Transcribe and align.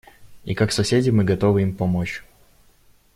И 0.45 0.55
как 0.55 0.71
соседи 0.71 1.11
мы 1.11 1.23
готовы 1.23 1.61
им 1.61 1.75
помочь. 1.75 2.23